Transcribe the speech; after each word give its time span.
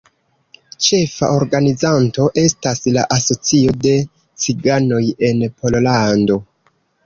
Ĉefa 0.85 1.29
organizanto 1.41 2.25
estas 2.45 2.83
la 2.97 3.05
Asocio 3.17 3.77
de 3.85 3.95
Ciganoj 4.47 5.05
en 5.33 5.49
Pollando. 5.61 6.43